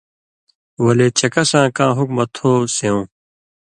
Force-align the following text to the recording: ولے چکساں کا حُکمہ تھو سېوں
ولے 0.83 1.07
چکساں 1.19 1.67
کا 1.77 1.87
حُکمہ 1.97 2.25
تھو 2.35 2.51
سېوں 2.75 3.03